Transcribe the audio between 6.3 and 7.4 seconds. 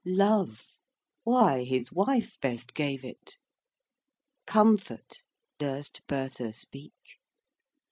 speak?